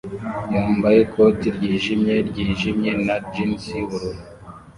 yambaye 0.55 0.97
ikoti 1.05 1.47
ryijimye 1.55 2.15
ryijimye 2.29 2.91
na 3.05 3.15
jans 3.33 3.63
yubururu 3.79 4.19